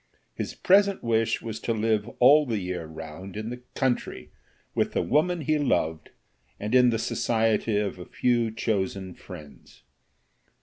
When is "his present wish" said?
0.33-1.43